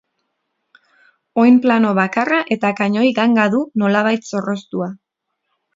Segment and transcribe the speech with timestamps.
[1.43, 4.95] Oinplano bakarra eta kanoi ganga du, nolabait zorroztua.